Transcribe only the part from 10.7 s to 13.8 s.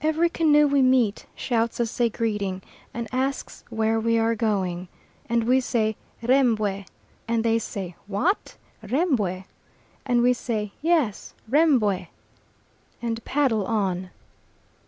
"Yes, Rembwe," and paddle